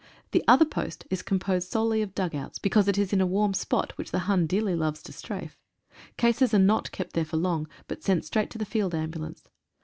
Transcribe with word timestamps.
The 0.31 0.43
other 0.47 0.65
post 0.65 1.05
is 1.11 1.21
composed 1.21 1.69
solely 1.69 2.01
of 2.01 2.15
dugouts, 2.15 2.57
because 2.57 2.87
it 2.87 2.97
is 2.97 3.13
in 3.13 3.21
a 3.21 3.27
warm 3.27 3.53
spot, 3.53 3.95
which 3.99 4.09
the 4.09 4.17
Hun 4.25 4.47
dearly 4.47 4.75
loves 4.75 5.03
to 5.03 5.13
strafe. 5.13 5.59
Cases 6.17 6.55
are 6.55 6.57
not 6.57 6.91
kept 6.91 7.13
there 7.13 7.23
for 7.23 7.37
long, 7.37 7.67
but 7.87 8.01
sent 8.01 8.25
straight 8.25 8.49
to 8.49 8.57
the 8.57 8.65
Field 8.65 8.95
Ambulance. 8.95 9.43